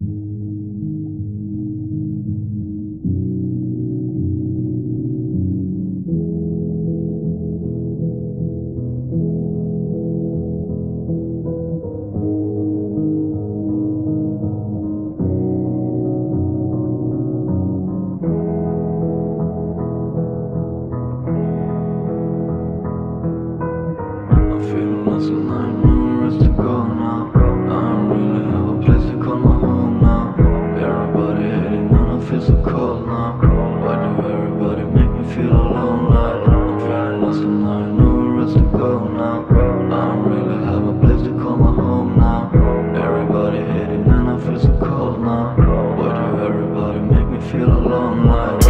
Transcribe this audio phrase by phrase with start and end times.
[0.00, 0.94] feeling
[25.06, 25.92] less alive, no
[26.22, 26.77] rest to go.
[32.88, 38.60] Why do everybody make me feel alone I'm trying lost and I know it's to
[38.60, 39.44] go now.
[39.44, 42.50] I don't really have a place to call my home now.
[42.96, 45.54] Everybody hating and I feel so cold now.
[45.98, 48.67] Why do everybody make me feel alone like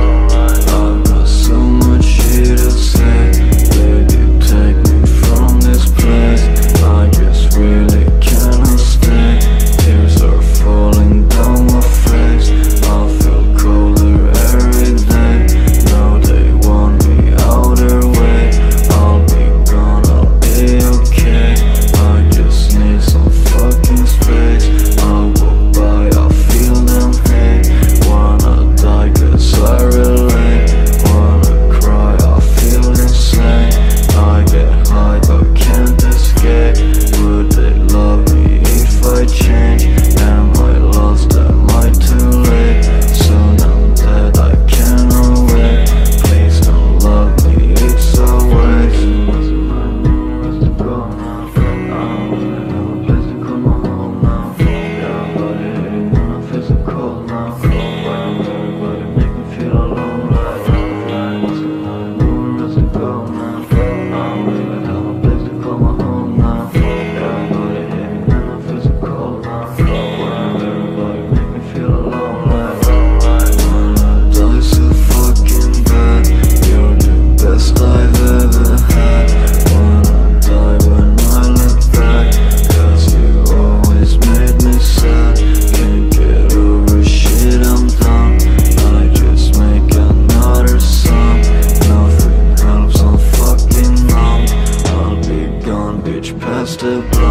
[96.78, 97.27] to